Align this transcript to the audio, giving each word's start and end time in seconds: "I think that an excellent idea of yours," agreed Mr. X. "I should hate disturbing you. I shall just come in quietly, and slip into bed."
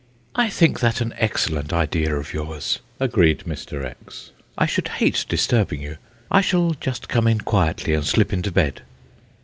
"I 0.33 0.49
think 0.49 0.79
that 0.79 0.99
an 0.99 1.13
excellent 1.19 1.71
idea 1.71 2.15
of 2.15 2.33
yours," 2.33 2.79
agreed 2.99 3.41
Mr. 3.45 3.85
X. 3.85 4.31
"I 4.57 4.65
should 4.65 4.87
hate 4.87 5.27
disturbing 5.29 5.79
you. 5.79 5.97
I 6.31 6.41
shall 6.41 6.71
just 6.71 7.07
come 7.07 7.27
in 7.27 7.41
quietly, 7.41 7.93
and 7.93 8.03
slip 8.03 8.33
into 8.33 8.51
bed." 8.51 8.81